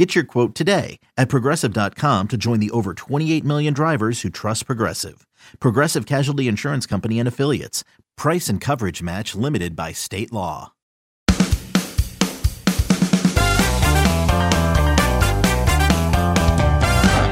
Get 0.00 0.14
your 0.14 0.24
quote 0.24 0.54
today 0.54 0.98
at 1.18 1.28
progressive.com 1.28 2.28
to 2.28 2.38
join 2.38 2.58
the 2.58 2.70
over 2.70 2.94
28 2.94 3.44
million 3.44 3.74
drivers 3.74 4.22
who 4.22 4.30
trust 4.30 4.64
Progressive. 4.64 5.26
Progressive 5.60 6.06
Casualty 6.06 6.48
Insurance 6.48 6.86
Company 6.86 7.18
and 7.18 7.28
Affiliates. 7.28 7.84
Price 8.16 8.48
and 8.48 8.62
coverage 8.62 9.02
match 9.02 9.34
limited 9.34 9.76
by 9.76 9.92
state 9.92 10.32
law. 10.32 10.72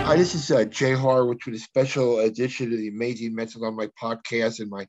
Hi, 0.05 0.17
this 0.17 0.35
is 0.35 0.51
uh, 0.51 0.65
Jay 0.65 0.93
Horwitz 0.93 1.47
with 1.47 1.55
a 1.55 1.59
special 1.59 2.19
edition 2.19 2.71
of 2.71 2.79
the 2.79 2.91
Amazin' 2.91 3.33
Mets 3.33 3.55
Alumni 3.55 3.87
podcast, 3.99 4.61
and 4.61 4.69
my 4.69 4.87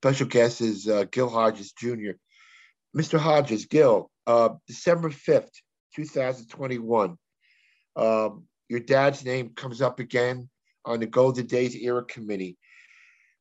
special 0.00 0.28
guest 0.28 0.60
is 0.60 0.86
uh, 0.86 1.06
Gil 1.10 1.28
Hodges 1.28 1.72
Jr. 1.72 2.12
Mr. 2.96 3.18
Hodges, 3.18 3.66
Gil, 3.66 4.12
uh, 4.28 4.50
December 4.68 5.10
5th, 5.10 5.50
2021. 5.96 7.16
Um, 7.96 8.44
your 8.68 8.80
dad's 8.80 9.24
name 9.24 9.50
comes 9.50 9.80
up 9.80 9.98
again 10.00 10.48
on 10.84 11.00
the 11.00 11.06
Golden 11.06 11.46
Days 11.46 11.74
Era 11.74 12.04
Committee. 12.04 12.56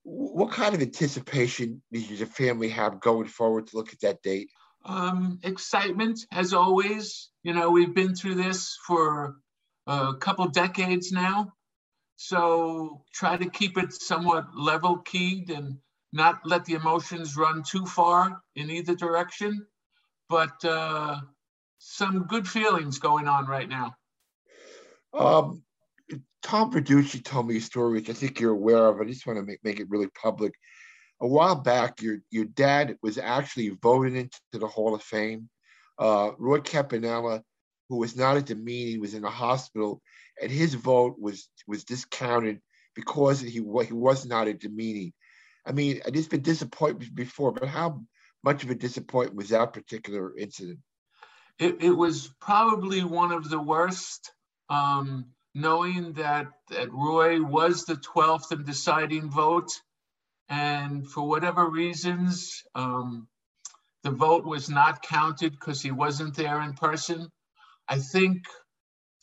What 0.03 0.51
kind 0.51 0.73
of 0.73 0.81
anticipation 0.81 1.81
does 1.91 2.09
your 2.11 2.27
family 2.27 2.69
have 2.69 3.01
going 3.01 3.27
forward 3.27 3.67
to 3.67 3.77
look 3.77 3.91
at 3.91 4.01
that 4.01 4.21
date? 4.21 4.49
Um, 4.85 5.39
excitement, 5.43 6.19
as 6.31 6.53
always. 6.53 7.29
You 7.43 7.53
know, 7.53 7.71
we've 7.71 7.93
been 7.93 8.15
through 8.15 8.35
this 8.35 8.77
for 8.85 9.35
a 9.87 10.13
couple 10.15 10.47
decades 10.47 11.11
now. 11.11 11.51
So 12.17 13.03
try 13.13 13.35
to 13.35 13.49
keep 13.49 13.77
it 13.77 13.93
somewhat 13.93 14.45
level 14.55 14.99
keyed 14.99 15.49
and 15.49 15.77
not 16.13 16.39
let 16.45 16.65
the 16.65 16.75
emotions 16.75 17.35
run 17.35 17.63
too 17.63 17.85
far 17.85 18.41
in 18.55 18.69
either 18.69 18.95
direction. 18.95 19.65
But 20.29 20.63
uh, 20.63 21.19
some 21.87 22.25
good 22.27 22.47
feelings 22.47 22.97
going 22.97 23.27
on 23.27 23.45
right 23.45 23.69
now. 23.69 23.95
Um, 25.13 25.63
Tom 26.41 26.71
Verducci 26.71 27.23
told 27.23 27.47
me 27.47 27.57
a 27.57 27.61
story, 27.61 27.93
which 27.93 28.09
I 28.09 28.13
think 28.13 28.39
you're 28.39 28.51
aware 28.51 28.87
of. 28.87 28.99
I 28.99 29.05
just 29.05 29.25
want 29.25 29.37
to 29.37 29.43
make, 29.43 29.63
make 29.63 29.79
it 29.79 29.89
really 29.89 30.09
public. 30.21 30.53
A 31.21 31.27
while 31.27 31.55
back, 31.55 32.01
your 32.01 32.17
your 32.29 32.45
dad 32.45 32.97
was 33.01 33.17
actually 33.17 33.69
voted 33.69 34.15
into 34.15 34.39
the 34.51 34.67
Hall 34.67 34.95
of 34.95 35.01
Fame. 35.01 35.49
Uh, 35.97 36.31
Roy 36.37 36.59
Campanella, 36.59 37.41
who 37.87 37.97
was 37.97 38.17
not 38.17 38.35
at 38.35 38.47
the 38.47 38.55
meeting, 38.55 38.99
was 38.99 39.13
in 39.13 39.21
the 39.21 39.29
hospital, 39.29 40.01
and 40.41 40.51
his 40.51 40.73
vote 40.73 41.15
was 41.19 41.47
was 41.67 41.85
discounted 41.85 42.61
because 42.95 43.39
he 43.39 43.51
he 43.51 43.61
was 43.61 44.25
not 44.25 44.47
at 44.47 44.59
the 44.59 44.69
meeting. 44.69 45.13
I 45.65 45.71
mean, 45.71 46.01
there's 46.05 46.27
been 46.27 46.41
disappointments 46.41 47.09
before, 47.09 47.51
but 47.51 47.69
how 47.69 48.01
much 48.43 48.63
of 48.63 48.71
a 48.71 48.75
disappointment 48.75 49.37
was 49.37 49.49
that 49.49 49.73
particular 49.73 50.37
incident? 50.37 50.79
It, 51.59 51.81
it 51.81 51.91
was 51.91 52.29
probably 52.41 53.03
one 53.03 53.31
of 53.31 53.49
the 53.49 53.59
worst 53.59 54.31
um, 54.69 55.25
knowing 55.53 56.13
that, 56.13 56.47
that 56.69 56.91
Roy 56.91 57.41
was 57.41 57.85
the 57.85 57.95
12th 57.95 58.51
and 58.51 58.65
deciding 58.65 59.29
vote. 59.29 59.71
And 60.49 61.09
for 61.09 61.27
whatever 61.27 61.69
reasons, 61.69 62.61
um, 62.75 63.27
the 64.03 64.11
vote 64.11 64.45
was 64.45 64.69
not 64.69 65.01
counted 65.01 65.53
because 65.53 65.81
he 65.81 65.91
wasn't 65.91 66.35
there 66.35 66.61
in 66.61 66.73
person. 66.73 67.29
I 67.87 67.99
think 67.99 68.43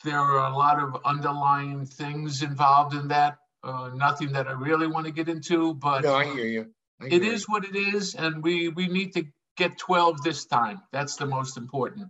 there 0.04 0.18
are 0.18 0.50
a 0.50 0.56
lot 0.56 0.82
of 0.82 1.00
underlying 1.04 1.86
things 1.86 2.42
involved 2.42 2.94
in 2.94 3.08
that. 3.08 3.38
Uh, 3.62 3.90
nothing 3.94 4.32
that 4.32 4.48
I 4.48 4.52
really 4.52 4.88
want 4.88 5.06
to 5.06 5.12
get 5.12 5.28
into, 5.28 5.74
but 5.74 6.02
no, 6.02 6.16
I 6.16 6.24
hear 6.24 6.46
you. 6.46 6.66
I 7.00 7.08
hear 7.08 7.22
it 7.22 7.24
is 7.24 7.42
you. 7.42 7.52
what 7.52 7.64
it 7.64 7.76
is, 7.76 8.16
and 8.16 8.42
we 8.42 8.68
we 8.70 8.88
need 8.88 9.12
to 9.12 9.24
get 9.56 9.78
12 9.78 10.24
this 10.24 10.46
time. 10.46 10.80
That's 10.90 11.14
the 11.14 11.26
most 11.26 11.56
important. 11.56 12.08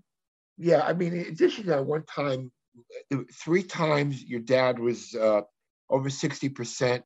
Yeah, 0.59 0.83
I 0.83 0.93
mean, 0.93 1.15
in 1.15 1.27
addition 1.27 1.65
to 1.65 1.71
that, 1.71 1.87
one 1.87 2.05
time 2.05 2.53
three 3.33 3.63
times 3.63 4.23
your 4.23 4.41
dad 4.41 4.79
was 4.79 5.15
uh, 5.15 5.43
over 5.91 6.09
60% 6.09 7.03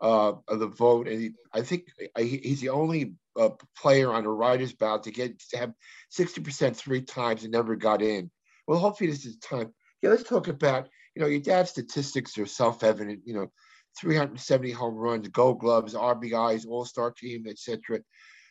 uh, 0.00 0.32
of 0.46 0.58
the 0.58 0.66
vote. 0.66 1.08
And 1.08 1.20
he, 1.20 1.30
I 1.52 1.62
think 1.62 1.84
uh, 2.16 2.22
he's 2.22 2.60
the 2.60 2.70
only 2.70 3.14
uh, 3.38 3.50
player 3.76 4.12
on 4.12 4.24
a 4.24 4.30
writer's 4.30 4.72
ballot 4.72 5.04
to 5.04 5.10
get 5.10 5.38
to 5.50 5.58
have 5.58 5.72
60% 6.16 6.76
three 6.76 7.02
times 7.02 7.42
and 7.42 7.52
never 7.52 7.76
got 7.76 8.02
in. 8.02 8.30
Well, 8.66 8.78
hopefully 8.78 9.10
this 9.10 9.26
is 9.26 9.38
time. 9.38 9.72
Yeah, 10.02 10.10
let's 10.10 10.22
talk 10.22 10.48
about, 10.48 10.88
you 11.14 11.22
know, 11.22 11.28
your 11.28 11.40
dad's 11.40 11.70
statistics 11.70 12.38
are 12.38 12.46
self-evident, 12.46 13.22
you 13.24 13.34
know, 13.34 13.50
370 13.98 14.70
home 14.70 14.94
runs, 14.94 15.26
gold 15.28 15.58
gloves, 15.58 15.94
RBIs, 15.94 16.66
all-star 16.66 17.10
team, 17.10 17.46
etc. 17.48 18.00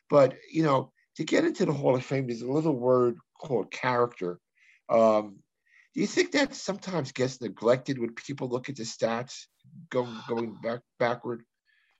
But, 0.09 0.35
you 0.51 0.63
know, 0.63 0.91
to 1.17 1.23
get 1.23 1.45
into 1.45 1.65
the 1.65 1.73
Hall 1.73 1.95
of 1.95 2.05
Fame, 2.05 2.27
there's 2.27 2.43
a 2.43 2.51
little 2.51 2.75
word 2.75 3.17
called 3.39 3.71
character. 3.71 4.39
Um, 4.87 5.39
do 5.93 6.01
you 6.01 6.07
think 6.07 6.31
that 6.33 6.53
sometimes 6.53 7.11
gets 7.11 7.41
neglected 7.41 7.97
when 7.97 8.13
people 8.13 8.47
look 8.49 8.69
at 8.69 8.75
the 8.75 8.83
stats 8.83 9.47
going 9.89 10.15
going 10.27 10.55
back 10.61 10.81
backward? 10.99 11.43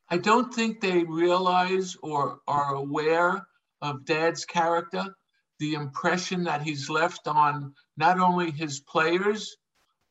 I 0.09 0.19
don't 0.19 0.53
think 0.53 0.79
they 0.79 1.03
realize 1.03 1.97
or 2.03 2.39
are 2.47 2.75
aware 2.75 3.47
of 3.81 4.05
Dad's 4.05 4.45
character, 4.45 5.03
the 5.59 5.73
impression 5.73 6.43
that 6.43 6.61
he's 6.61 6.87
left 6.87 7.27
on 7.27 7.73
not 7.97 8.19
only 8.19 8.51
his 8.51 8.79
players, 8.81 9.57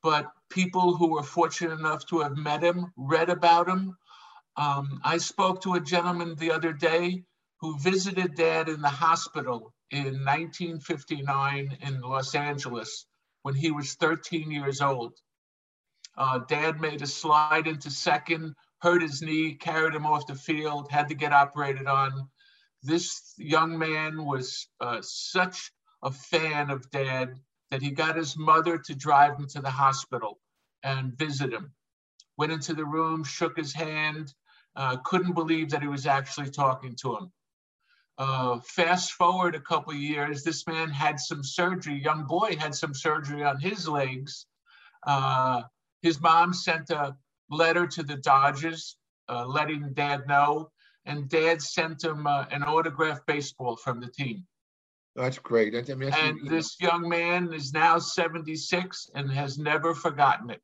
but 0.03 0.27
people 0.51 0.97
who 0.97 1.13
were 1.13 1.23
fortunate 1.23 1.79
enough 1.79 2.05
to 2.07 2.21
have 2.21 2.37
met 2.37 2.63
him, 2.63 2.93
read 2.97 3.31
about 3.31 3.69
him. 3.69 3.97
Um, 4.57 5.01
I 5.05 5.19
spoke 5.19 5.63
to 5.63 5.75
a 5.75 5.81
gentleman 5.81 6.35
the 6.35 6.51
other 6.51 6.73
day 6.73 7.23
who 7.61 7.79
visited 7.79 8.35
Dad 8.35 8.69
in 8.69 8.81
the 8.81 8.89
hospital 8.89 9.73
in 9.91 10.25
1959 10.25 11.79
in 11.81 12.01
Los 12.01 12.35
Angeles 12.35 13.07
when 13.43 13.55
he 13.55 13.71
was 13.71 13.95
13 13.95 14.51
years 14.51 14.81
old. 14.81 15.15
Uh, 16.17 16.39
Dad 16.41 16.81
made 16.81 17.03
a 17.03 17.07
slide 17.07 17.67
into 17.67 17.91
second, 17.91 18.55
hurt 18.81 19.03
his 19.03 19.23
knee, 19.23 19.55
carried 19.55 19.95
him 19.95 20.07
off 20.07 20.27
the 20.27 20.35
field, 20.35 20.91
had 20.91 21.09
to 21.09 21.15
get 21.15 21.33
operated 21.33 21.87
on. 21.87 22.29
This 22.83 23.35
young 23.37 23.79
man 23.79 24.25
was 24.25 24.69
uh, 24.81 24.99
such 25.03 25.73
a 26.03 26.11
fan 26.11 26.71
of 26.71 26.91
Dad 26.91 27.35
that 27.71 27.83
he 27.83 27.91
got 27.91 28.17
his 28.17 28.37
mother 28.37 28.79
to 28.79 28.95
drive 28.95 29.39
him 29.39 29.47
to 29.49 29.61
the 29.61 29.71
hospital 29.71 30.39
and 30.83 31.17
visit 31.19 31.53
him. 31.53 31.73
Went 32.37 32.53
into 32.53 32.75
the 32.75 32.85
room, 32.85 33.25
shook 33.25 33.57
his 33.57 33.73
hand, 33.73 34.33
uh, 34.77 34.97
couldn't 34.99 35.33
believe 35.33 35.71
that 35.71 35.83
he 35.83 35.89
was 35.89 36.07
actually 36.07 36.51
talking 36.51 36.95
to 36.97 37.17
him. 37.17 37.33
Uh, 38.19 38.61
fast 38.61 39.13
forward 39.13 39.55
a 39.55 39.61
couple 39.61 39.93
years, 39.93 40.43
this 40.43 40.67
man 40.67 40.89
had 40.89 41.21
some 41.21 41.45
surgery. 41.45 42.01
Young 42.03 42.25
boy 42.25 42.57
had 42.59 42.75
some 42.75 42.95
surgery 42.95 43.45
on 43.45 43.61
his 43.61 43.87
legs. 43.87 44.47
Uh, 45.07 45.63
his 46.03 46.21
mom 46.21 46.55
sent 46.55 46.89
a 46.91 47.15
letter 47.51 47.87
to 47.87 48.03
the 48.03 48.17
Dodgers, 48.17 48.97
uh, 49.29 49.45
letting 49.47 49.93
Dad 49.93 50.27
know, 50.27 50.71
and 51.05 51.29
Dad 51.29 51.61
sent 51.61 52.05
him 52.05 52.27
uh, 52.27 52.47
an 52.51 52.63
autographed 52.63 53.27
baseball 53.27 53.77
from 53.77 54.01
the 54.01 54.09
team. 54.09 54.47
That's 55.15 55.39
great. 55.39 55.75
I 55.75 55.95
mean, 55.95 56.11
that's 56.11 56.23
and 56.23 56.49
this 56.49 56.77
young 56.81 57.09
man 57.09 57.53
is 57.53 57.73
now 57.73 57.99
76 57.99 59.11
and 59.15 59.31
has 59.31 59.59
never 59.59 59.95
forgotten 59.95 60.51
it. 60.51 60.61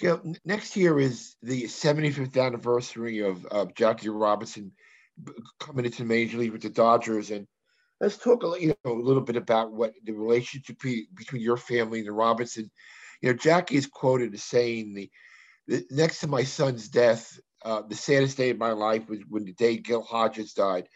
Yeah, 0.00 0.16
next 0.44 0.76
year 0.76 0.98
is 0.98 1.36
the 1.42 1.64
75th 1.64 2.40
anniversary 2.40 3.20
of, 3.20 3.44
of 3.46 3.74
Jackie 3.74 4.08
Robinson 4.08 4.72
coming 5.58 5.84
into 5.84 5.98
the 5.98 6.08
Major 6.08 6.38
League 6.38 6.52
with 6.52 6.62
the 6.62 6.70
Dodgers. 6.70 7.30
And 7.30 7.46
let's 8.00 8.16
talk 8.16 8.44
a, 8.44 8.60
you 8.60 8.74
know, 8.84 8.92
a 8.92 8.94
little 8.94 9.22
bit 9.22 9.36
about 9.36 9.72
what 9.72 9.92
the 10.04 10.12
relationship 10.12 10.78
between 10.78 11.42
your 11.42 11.56
family 11.56 12.00
and 12.00 12.08
the 12.08 12.12
Robinson. 12.12 12.70
You 13.20 13.30
know, 13.30 13.36
Jackie 13.36 13.76
is 13.76 13.86
quoted 13.86 14.34
as 14.34 14.42
saying, 14.42 14.94
the, 14.94 15.10
the 15.68 15.84
next 15.90 16.20
to 16.20 16.26
my 16.26 16.42
son's 16.42 16.88
death, 16.88 17.38
uh, 17.64 17.82
the 17.88 17.94
saddest 17.94 18.36
day 18.36 18.50
of 18.50 18.58
my 18.58 18.72
life 18.72 19.08
was 19.08 19.20
when 19.28 19.44
the 19.44 19.52
day 19.52 19.76
Gil 19.76 20.02
Hodges 20.02 20.54
died. 20.54 20.88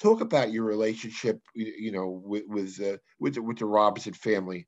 Talk 0.00 0.20
about 0.20 0.52
your 0.52 0.64
relationship, 0.64 1.40
you 1.54 1.92
know, 1.92 2.22
with 2.24 2.44
with 2.46 2.80
uh, 2.80 2.96
with, 3.18 3.34
the, 3.34 3.42
with 3.42 3.58
the 3.58 3.66
Robinson 3.66 4.14
family. 4.14 4.66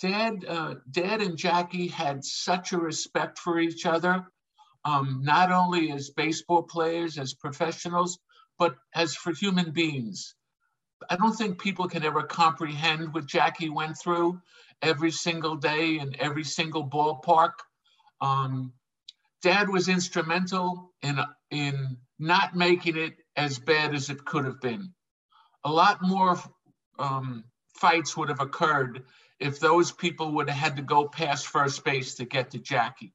Dad, 0.00 0.44
uh, 0.48 0.74
Dad 0.90 1.20
and 1.20 1.36
Jackie 1.36 1.88
had 1.88 2.24
such 2.24 2.72
a 2.72 2.78
respect 2.78 3.38
for 3.38 3.58
each 3.58 3.84
other 3.84 4.26
um, 4.84 5.20
not 5.24 5.52
only 5.52 5.92
as 5.92 6.10
baseball 6.10 6.62
players, 6.62 7.18
as 7.18 7.34
professionals, 7.34 8.18
but 8.58 8.76
as 8.94 9.14
for 9.14 9.32
human 9.32 9.72
beings. 9.72 10.34
I 11.08 11.16
don't 11.16 11.34
think 11.34 11.60
people 11.60 11.88
can 11.88 12.04
ever 12.04 12.22
comprehend 12.22 13.14
what 13.14 13.26
Jackie 13.26 13.70
went 13.70 13.98
through 13.98 14.40
every 14.82 15.10
single 15.10 15.56
day 15.56 15.98
in 15.98 16.14
every 16.20 16.44
single 16.44 16.86
ballpark. 16.86 17.52
Um, 18.20 18.72
Dad 19.42 19.68
was 19.70 19.88
instrumental 19.88 20.92
in 21.02 21.18
in 21.50 21.96
not 22.18 22.54
making 22.54 22.98
it 22.98 23.14
as 23.36 23.58
bad 23.58 23.94
as 23.94 24.10
it 24.10 24.24
could 24.24 24.44
have 24.44 24.60
been. 24.60 24.92
A 25.64 25.72
lot 25.72 26.02
more 26.02 26.38
um, 26.98 27.44
fights 27.74 28.16
would 28.16 28.28
have 28.28 28.40
occurred 28.40 29.04
if 29.38 29.58
those 29.58 29.90
people 29.90 30.32
would 30.32 30.50
have 30.50 30.58
had 30.58 30.76
to 30.76 30.82
go 30.82 31.08
past 31.08 31.46
first 31.46 31.82
base 31.82 32.14
to 32.16 32.26
get 32.26 32.50
to 32.50 32.58
Jackie. 32.58 33.14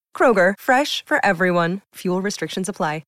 Kroger, 0.15 0.53
fresh 0.59 1.03
for 1.03 1.17
everyone. 1.25 1.81
Fuel 1.95 2.21
restrictions 2.21 2.69
apply. 2.69 3.01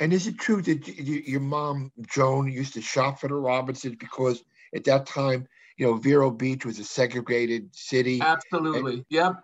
And 0.00 0.12
is 0.12 0.26
it 0.26 0.38
true 0.38 0.62
that 0.62 0.88
your 0.98 1.40
mom, 1.40 1.92
Joan, 2.08 2.50
used 2.50 2.74
to 2.74 2.80
shop 2.80 3.20
for 3.20 3.28
the 3.28 3.34
Robinsons 3.34 3.94
because 4.00 4.42
at 4.74 4.82
that 4.84 5.06
time, 5.06 5.46
you 5.76 5.86
know, 5.86 5.94
Vero 5.94 6.28
Beach 6.28 6.64
was 6.64 6.80
a 6.80 6.84
segregated 6.84 7.68
city? 7.72 8.20
Absolutely. 8.20 8.94
And, 8.94 9.04
yep. 9.10 9.34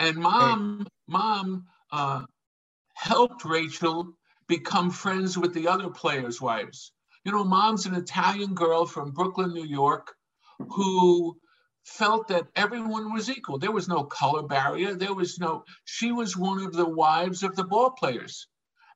And 0.00 0.16
mom, 0.18 0.78
and, 0.80 0.88
mom 1.08 1.66
uh, 1.90 2.24
helped 2.92 3.46
Rachel 3.46 4.12
become 4.46 4.90
friends 4.90 5.38
with 5.38 5.54
the 5.54 5.68
other 5.68 5.88
players' 5.88 6.38
wives. 6.38 6.92
You 7.24 7.32
know, 7.32 7.44
mom's 7.44 7.86
an 7.86 7.94
Italian 7.94 8.52
girl 8.52 8.84
from 8.84 9.12
Brooklyn, 9.12 9.54
New 9.54 9.64
York, 9.64 10.12
who 10.58 11.34
felt 11.84 12.28
that 12.28 12.48
everyone 12.56 13.12
was 13.12 13.30
equal. 13.30 13.58
There 13.58 13.72
was 13.72 13.88
no 13.88 14.04
color 14.04 14.42
barrier. 14.42 14.94
There 14.94 15.14
was 15.14 15.38
no, 15.38 15.64
she 15.84 16.12
was 16.12 16.36
one 16.36 16.64
of 16.64 16.72
the 16.72 16.88
wives 16.88 17.42
of 17.42 17.54
the 17.54 17.64
ball 17.64 17.90
players 17.90 18.48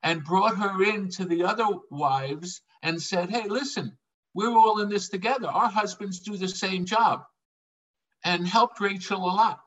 and 0.03 0.23
brought 0.23 0.57
her 0.57 0.83
in 0.83 1.09
to 1.09 1.25
the 1.25 1.43
other 1.43 1.65
wives 1.91 2.61
and 2.81 3.01
said, 3.01 3.29
Hey, 3.29 3.47
listen, 3.47 3.97
we're 4.33 4.57
all 4.57 4.81
in 4.81 4.89
this 4.89 5.09
together. 5.09 5.47
Our 5.47 5.69
husbands 5.69 6.19
do 6.19 6.35
the 6.35 6.47
same 6.47 6.85
job 6.85 7.23
and 8.23 8.47
helped 8.47 8.79
Rachel 8.79 9.23
a 9.23 9.31
lot. 9.33 9.59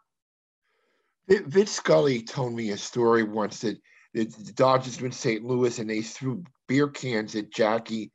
Vince 1.29 1.71
Scully 1.71 2.23
told 2.23 2.53
me 2.53 2.71
a 2.71 2.77
story 2.77 3.23
once 3.23 3.61
that 3.61 3.79
the 4.13 4.53
Dodgers 4.55 5.01
were 5.01 5.07
in 5.07 5.13
St. 5.13 5.45
Louis 5.45 5.79
and 5.79 5.89
they 5.89 6.03
threw 6.03 6.45
beer 6.67 6.89
cans 6.89 7.35
at 7.37 7.53
Jackie, 7.53 8.13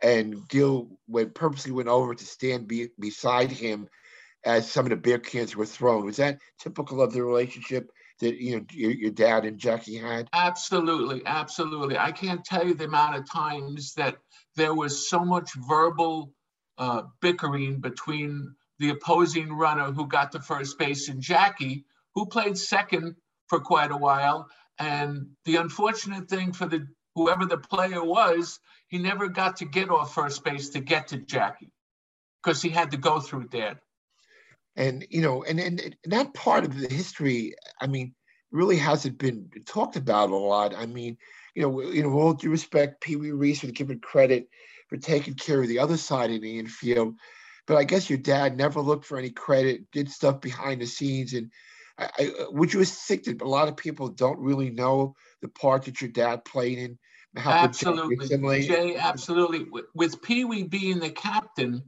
and 0.00 0.48
Gil 0.48 0.88
went 1.08 1.34
purposely 1.34 1.72
went 1.72 1.88
over 1.88 2.14
to 2.14 2.24
stand 2.24 2.68
be, 2.68 2.88
beside 2.98 3.50
him 3.50 3.88
as 4.44 4.70
some 4.70 4.86
of 4.86 4.90
the 4.90 4.96
beer 4.96 5.18
cans 5.18 5.56
were 5.56 5.66
thrown. 5.66 6.04
Was 6.04 6.18
that 6.18 6.38
typical 6.58 7.00
of 7.00 7.12
the 7.12 7.22
relationship 7.22 7.90
that 8.20 8.36
you 8.36 8.56
know 8.56 8.64
your, 8.70 8.90
your 8.90 9.10
dad 9.10 9.44
and 9.44 9.58
Jackie 9.58 9.96
had? 9.96 10.28
Absolutely, 10.32 11.22
absolutely. 11.26 11.98
I 11.98 12.12
can't 12.12 12.44
tell 12.44 12.66
you 12.66 12.74
the 12.74 12.84
amount 12.84 13.16
of 13.16 13.30
times 13.30 13.94
that 13.94 14.16
there 14.56 14.74
was 14.74 15.08
so 15.08 15.24
much 15.24 15.50
verbal 15.68 16.32
uh, 16.78 17.02
bickering 17.20 17.80
between 17.80 18.54
the 18.78 18.90
opposing 18.90 19.52
runner 19.52 19.92
who 19.92 20.06
got 20.06 20.32
to 20.32 20.40
first 20.40 20.78
base 20.78 21.08
and 21.08 21.20
Jackie, 21.20 21.84
who 22.14 22.26
played 22.26 22.58
second 22.58 23.16
for 23.48 23.60
quite 23.60 23.90
a 23.90 23.96
while. 23.96 24.48
And 24.78 25.28
the 25.44 25.56
unfortunate 25.56 26.28
thing 26.28 26.52
for 26.52 26.66
the 26.66 26.86
whoever 27.14 27.46
the 27.46 27.58
player 27.58 28.04
was, 28.04 28.58
he 28.88 28.98
never 28.98 29.28
got 29.28 29.56
to 29.58 29.64
get 29.64 29.90
off 29.90 30.14
first 30.14 30.44
base 30.44 30.70
to 30.70 30.80
get 30.80 31.08
to 31.08 31.18
Jackie 31.18 31.70
because 32.42 32.60
he 32.60 32.68
had 32.68 32.90
to 32.90 32.96
go 32.96 33.20
through 33.20 33.48
dad 33.48 33.78
and 34.76 35.06
you 35.10 35.22
know, 35.22 35.44
and, 35.44 35.60
and 35.60 35.80
and 35.80 35.96
that 36.06 36.34
part 36.34 36.64
of 36.64 36.78
the 36.78 36.88
history, 36.88 37.54
I 37.80 37.86
mean, 37.86 38.14
really 38.50 38.76
hasn't 38.76 39.18
been 39.18 39.50
talked 39.66 39.96
about 39.96 40.30
a 40.30 40.36
lot. 40.36 40.74
I 40.74 40.86
mean, 40.86 41.16
you 41.54 41.62
know, 41.62 41.82
you 41.82 42.02
know, 42.02 42.12
all 42.12 42.34
due 42.34 42.50
respect, 42.50 43.00
Pee 43.00 43.16
Wee 43.16 43.30
Reese 43.30 43.62
was 43.62 43.72
given 43.72 44.00
credit 44.00 44.48
for 44.88 44.96
taking 44.96 45.34
care 45.34 45.62
of 45.62 45.68
the 45.68 45.78
other 45.78 45.96
side 45.96 46.30
of 46.30 46.40
the 46.40 46.58
infield, 46.58 47.14
but 47.66 47.76
I 47.76 47.84
guess 47.84 48.10
your 48.10 48.18
dad 48.18 48.56
never 48.56 48.80
looked 48.80 49.06
for 49.06 49.18
any 49.18 49.30
credit, 49.30 49.90
did 49.92 50.10
stuff 50.10 50.40
behind 50.40 50.80
the 50.80 50.86
scenes, 50.86 51.34
and 51.34 51.50
I, 51.98 52.08
I, 52.18 52.30
would 52.50 52.72
you 52.72 52.84
think 52.84 53.24
that 53.24 53.42
a 53.42 53.48
lot 53.48 53.68
of 53.68 53.76
people 53.76 54.08
don't 54.08 54.38
really 54.40 54.70
know 54.70 55.14
the 55.42 55.48
part 55.48 55.84
that 55.84 56.00
your 56.00 56.10
dad 56.10 56.44
played 56.44 56.78
in? 56.78 56.98
absolutely, 57.36 58.66
Jay, 58.66 58.96
absolutely. 58.96 59.64
With, 59.64 59.86
with 59.94 60.22
Pee 60.22 60.44
Wee 60.44 60.64
being 60.64 61.00
the 61.00 61.10
captain, 61.10 61.82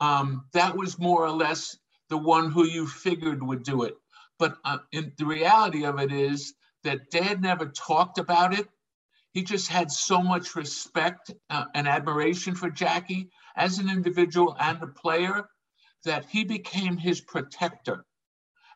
um, 0.00 0.46
that 0.52 0.76
was 0.76 0.98
more 0.98 1.24
or 1.24 1.30
less 1.30 1.76
the 2.08 2.18
one 2.18 2.50
who 2.50 2.64
you 2.64 2.86
figured 2.86 3.42
would 3.42 3.62
do 3.62 3.82
it. 3.82 3.96
But 4.38 4.56
uh, 4.64 4.78
in, 4.92 5.12
the 5.16 5.26
reality 5.26 5.84
of 5.84 5.98
it 5.98 6.12
is 6.12 6.54
that 6.84 7.10
Dad 7.10 7.42
never 7.42 7.66
talked 7.66 8.18
about 8.18 8.58
it. 8.58 8.68
He 9.32 9.42
just 9.42 9.68
had 9.68 9.90
so 9.90 10.22
much 10.22 10.54
respect 10.54 11.30
uh, 11.50 11.64
and 11.74 11.86
admiration 11.86 12.54
for 12.54 12.70
Jackie 12.70 13.30
as 13.54 13.78
an 13.78 13.90
individual 13.90 14.56
and 14.58 14.82
a 14.82 14.86
player 14.86 15.48
that 16.04 16.26
he 16.26 16.44
became 16.44 16.96
his 16.96 17.20
protector. 17.20 18.04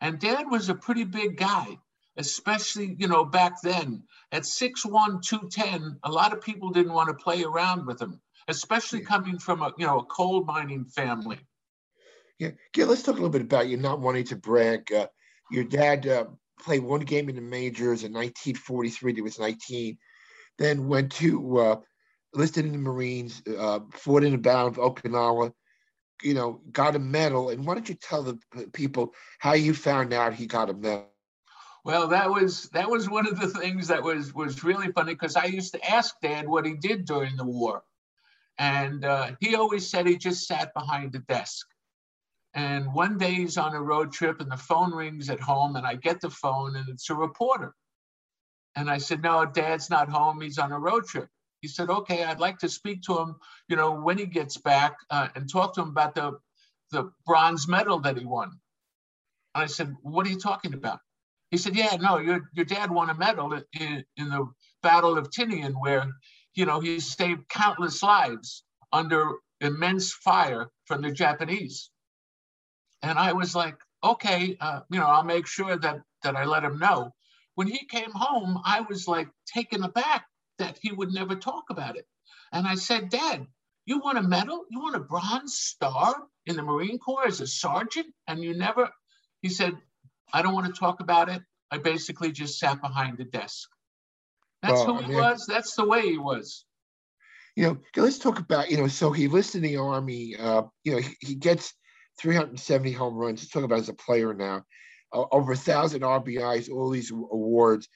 And 0.00 0.18
Dad 0.18 0.50
was 0.50 0.68
a 0.68 0.74
pretty 0.74 1.04
big 1.04 1.36
guy, 1.36 1.78
especially, 2.16 2.96
you 2.98 3.08
know, 3.08 3.24
back 3.24 3.60
then. 3.62 4.04
At 4.32 4.42
6'1, 4.42 5.22
210, 5.22 5.98
a 6.02 6.10
lot 6.10 6.32
of 6.32 6.40
people 6.42 6.70
didn't 6.70 6.92
want 6.92 7.08
to 7.08 7.22
play 7.22 7.42
around 7.44 7.86
with 7.86 8.00
him, 8.00 8.20
especially 8.48 9.00
coming 9.00 9.38
from 9.38 9.62
a, 9.62 9.72
you 9.78 9.86
know, 9.86 10.00
a 10.00 10.04
coal 10.04 10.44
mining 10.44 10.84
family. 10.84 11.38
Yeah, 12.40 12.52
yeah. 12.74 12.86
Let's 12.86 13.02
talk 13.02 13.16
a 13.16 13.18
little 13.18 13.28
bit 13.28 13.42
about 13.42 13.68
you 13.68 13.76
not 13.76 14.00
wanting 14.00 14.24
to 14.24 14.36
brag. 14.36 14.90
Uh, 14.90 15.08
your 15.50 15.62
dad 15.62 16.06
uh, 16.06 16.24
played 16.58 16.82
one 16.82 17.02
game 17.02 17.28
in 17.28 17.36
the 17.36 17.42
majors 17.42 18.02
in 18.02 18.14
1943. 18.14 19.14
He 19.14 19.20
was 19.20 19.38
19. 19.38 19.98
Then 20.58 20.88
went 20.88 21.12
to 21.12 21.58
uh, 21.58 21.76
listed 22.32 22.64
in 22.64 22.72
the 22.72 22.78
Marines, 22.78 23.42
uh, 23.46 23.80
fought 23.92 24.24
in 24.24 24.32
the 24.32 24.38
Battle 24.38 24.68
of 24.68 24.76
Okinawa. 24.76 25.52
You 26.22 26.32
know, 26.32 26.62
got 26.72 26.96
a 26.96 26.98
medal. 26.98 27.50
And 27.50 27.66
why 27.66 27.74
don't 27.74 27.88
you 27.88 27.94
tell 27.94 28.22
the 28.22 28.38
people 28.72 29.12
how 29.38 29.52
you 29.52 29.74
found 29.74 30.14
out 30.14 30.32
he 30.32 30.46
got 30.46 30.70
a 30.70 30.74
medal? 30.74 31.08
Well, 31.84 32.08
that 32.08 32.30
was 32.30 32.70
that 32.70 32.88
was 32.88 33.10
one 33.10 33.26
of 33.26 33.38
the 33.38 33.48
things 33.48 33.88
that 33.88 34.02
was 34.02 34.34
was 34.34 34.64
really 34.64 34.92
funny 34.92 35.12
because 35.12 35.36
I 35.36 35.44
used 35.44 35.74
to 35.74 35.90
ask 35.90 36.14
Dad 36.22 36.48
what 36.48 36.64
he 36.64 36.74
did 36.74 37.04
during 37.04 37.36
the 37.36 37.44
war, 37.44 37.82
and 38.58 39.04
uh, 39.04 39.32
he 39.40 39.56
always 39.56 39.90
said 39.90 40.06
he 40.06 40.16
just 40.16 40.46
sat 40.46 40.72
behind 40.72 41.12
the 41.12 41.18
desk. 41.20 41.66
And 42.54 42.92
one 42.92 43.16
day 43.16 43.32
he's 43.32 43.56
on 43.56 43.74
a 43.74 43.82
road 43.82 44.12
trip 44.12 44.40
and 44.40 44.50
the 44.50 44.56
phone 44.56 44.92
rings 44.92 45.30
at 45.30 45.40
home 45.40 45.76
and 45.76 45.86
I 45.86 45.94
get 45.94 46.20
the 46.20 46.30
phone 46.30 46.76
and 46.76 46.88
it's 46.88 47.10
a 47.10 47.14
reporter. 47.14 47.74
And 48.76 48.90
I 48.90 48.98
said, 48.98 49.22
no, 49.22 49.44
dad's 49.46 49.90
not 49.90 50.08
home. 50.08 50.40
He's 50.40 50.58
on 50.58 50.72
a 50.72 50.78
road 50.78 51.06
trip. 51.06 51.28
He 51.60 51.68
said, 51.68 51.90
okay, 51.90 52.24
I'd 52.24 52.40
like 52.40 52.58
to 52.58 52.68
speak 52.68 53.02
to 53.02 53.18
him, 53.18 53.36
you 53.68 53.76
know, 53.76 53.92
when 53.92 54.18
he 54.18 54.26
gets 54.26 54.56
back 54.56 54.96
uh, 55.10 55.28
and 55.34 55.50
talk 55.50 55.74
to 55.74 55.82
him 55.82 55.88
about 55.88 56.14
the, 56.14 56.38
the 56.90 57.12
bronze 57.26 57.68
medal 57.68 58.00
that 58.00 58.16
he 58.16 58.24
won. 58.24 58.50
And 59.54 59.64
I 59.64 59.66
said, 59.66 59.94
what 60.02 60.26
are 60.26 60.30
you 60.30 60.38
talking 60.38 60.74
about? 60.74 61.00
He 61.50 61.58
said, 61.58 61.76
yeah, 61.76 61.96
no, 62.00 62.18
your, 62.18 62.48
your 62.54 62.64
dad 62.64 62.90
won 62.90 63.10
a 63.10 63.14
medal 63.14 63.52
in, 63.52 64.04
in 64.16 64.28
the 64.28 64.48
Battle 64.82 65.18
of 65.18 65.30
Tinian 65.30 65.74
where, 65.78 66.06
you 66.54 66.64
know, 66.64 66.80
he 66.80 67.00
saved 67.00 67.48
countless 67.48 68.02
lives 68.02 68.64
under 68.92 69.24
immense 69.60 70.12
fire 70.12 70.68
from 70.86 71.02
the 71.02 71.10
Japanese. 71.10 71.90
And 73.02 73.18
I 73.18 73.32
was 73.32 73.54
like, 73.54 73.76
okay, 74.02 74.56
uh, 74.60 74.80
you 74.90 74.98
know, 74.98 75.06
I'll 75.06 75.24
make 75.24 75.46
sure 75.46 75.76
that 75.76 76.02
that 76.22 76.36
I 76.36 76.44
let 76.44 76.64
him 76.64 76.78
know. 76.78 77.14
When 77.54 77.66
he 77.66 77.86
came 77.86 78.12
home, 78.12 78.60
I 78.64 78.80
was 78.82 79.08
like 79.08 79.28
taken 79.46 79.82
aback 79.82 80.26
that 80.58 80.78
he 80.80 80.92
would 80.92 81.12
never 81.12 81.34
talk 81.34 81.64
about 81.70 81.96
it. 81.96 82.06
And 82.52 82.66
I 82.66 82.74
said, 82.74 83.10
Dad, 83.10 83.46
you 83.86 83.98
want 83.98 84.18
a 84.18 84.22
medal? 84.22 84.64
You 84.70 84.80
want 84.80 84.96
a 84.96 85.00
bronze 85.00 85.54
star 85.54 86.14
in 86.46 86.56
the 86.56 86.62
Marine 86.62 86.98
Corps 86.98 87.26
as 87.26 87.40
a 87.40 87.46
sergeant? 87.46 88.08
And 88.28 88.42
you 88.42 88.56
never, 88.56 88.90
he 89.42 89.48
said, 89.48 89.76
I 90.32 90.42
don't 90.42 90.54
want 90.54 90.72
to 90.72 90.78
talk 90.78 91.00
about 91.00 91.28
it. 91.28 91.42
I 91.70 91.78
basically 91.78 92.32
just 92.32 92.58
sat 92.58 92.80
behind 92.80 93.18
the 93.18 93.24
desk. 93.24 93.68
That's 94.62 94.84
well, 94.84 94.96
who 94.96 95.12
he 95.12 95.14
was. 95.14 95.46
That's 95.48 95.74
the 95.74 95.86
way 95.86 96.02
he 96.02 96.18
was. 96.18 96.64
You 97.56 97.64
know, 97.64 97.78
let's 97.96 98.18
talk 98.18 98.38
about, 98.38 98.70
you 98.70 98.76
know, 98.76 98.88
so 98.88 99.10
he 99.10 99.24
enlisted 99.24 99.64
in 99.64 99.70
the 99.70 99.76
army. 99.78 100.36
Uh, 100.36 100.62
you 100.84 100.92
know, 100.92 100.98
he, 100.98 101.16
he 101.20 101.34
gets 101.34 101.74
370 102.20 102.92
home 102.92 103.14
runs. 103.14 103.40
Let's 103.40 103.50
talk 103.50 103.64
about 103.64 103.78
as 103.80 103.88
a 103.88 103.94
player 103.94 104.34
now. 104.34 104.64
Uh, 105.12 105.24
over 105.32 105.52
a 105.52 105.56
thousand 105.56 106.02
RBIs, 106.02 106.70
all 106.70 106.90
these 106.90 107.10
awards. 107.10 107.88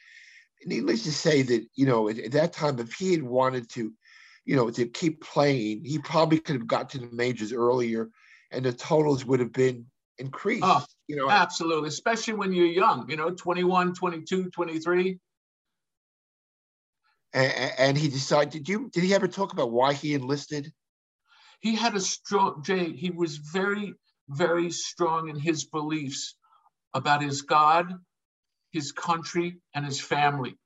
Needless 0.66 1.04
to 1.04 1.12
say 1.12 1.42
that, 1.42 1.66
you 1.74 1.86
know, 1.86 2.08
at, 2.08 2.18
at, 2.18 2.32
that 2.32 2.52
time, 2.52 2.78
if 2.78 2.94
he 2.94 3.12
had 3.12 3.22
wanted 3.22 3.68
to, 3.70 3.92
you 4.44 4.56
know, 4.56 4.70
to 4.70 4.86
keep 4.86 5.22
playing, 5.22 5.84
he 5.84 5.98
probably 5.98 6.38
could 6.38 6.56
have 6.56 6.66
got 6.66 6.90
to 6.90 6.98
the 6.98 7.08
majors 7.12 7.52
earlier 7.52 8.10
and 8.54 8.64
the 8.64 8.72
totals 8.72 9.24
would 9.24 9.40
have 9.40 9.52
been 9.52 9.86
increased. 10.18 10.64
Oh, 10.64 10.84
you 11.08 11.16
know, 11.16 11.28
absolutely. 11.28 11.88
Especially 11.88 12.34
when 12.34 12.52
you're 12.52 12.66
young, 12.66 13.08
you 13.10 13.16
know, 13.16 13.30
21, 13.30 13.94
22, 13.94 14.50
23. 14.50 15.18
And, 17.34 17.72
and 17.78 17.98
he 17.98 18.08
decided. 18.08 18.52
Did 18.52 18.68
you? 18.68 18.90
Did 18.92 19.02
he 19.02 19.14
ever 19.14 19.26
talk 19.26 19.52
about 19.52 19.72
why 19.72 19.92
he 19.92 20.14
enlisted? 20.14 20.72
He 21.60 21.74
had 21.74 21.96
a 21.96 22.00
strong 22.00 22.62
Jay. 22.62 22.92
He 22.92 23.10
was 23.10 23.38
very, 23.38 23.94
very 24.28 24.70
strong 24.70 25.28
in 25.28 25.38
his 25.38 25.64
beliefs 25.64 26.36
about 26.94 27.22
his 27.22 27.42
God, 27.42 27.92
his 28.72 28.92
country, 28.92 29.58
and 29.74 29.84
his 29.84 30.00
family. 30.00 30.56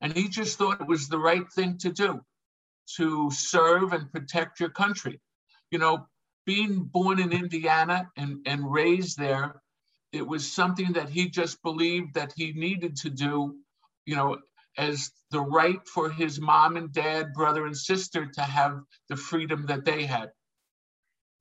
And 0.00 0.12
he 0.12 0.28
just 0.28 0.58
thought 0.58 0.80
it 0.80 0.86
was 0.86 1.08
the 1.08 1.18
right 1.18 1.50
thing 1.54 1.78
to 1.78 1.92
do 1.92 2.20
to 2.96 3.30
serve 3.30 3.92
and 3.92 4.10
protect 4.12 4.60
your 4.60 4.70
country. 4.70 5.20
You 5.70 5.78
know, 5.78 6.06
being 6.46 6.84
born 6.84 7.20
in 7.20 7.32
Indiana 7.32 8.08
and, 8.16 8.38
and 8.46 8.70
raised 8.70 9.18
there, 9.18 9.60
it 10.12 10.26
was 10.26 10.52
something 10.52 10.94
that 10.94 11.08
he 11.08 11.28
just 11.28 11.62
believed 11.62 12.14
that 12.14 12.32
he 12.34 12.52
needed 12.52 12.96
to 12.96 13.10
do, 13.10 13.56
you 14.06 14.16
know, 14.16 14.38
as 14.76 15.12
the 15.30 15.40
right 15.40 15.86
for 15.86 16.10
his 16.10 16.40
mom 16.40 16.76
and 16.76 16.92
dad, 16.92 17.32
brother 17.34 17.66
and 17.66 17.76
sister 17.76 18.26
to 18.26 18.40
have 18.40 18.80
the 19.08 19.16
freedom 19.16 19.66
that 19.66 19.84
they 19.84 20.04
had. 20.04 20.30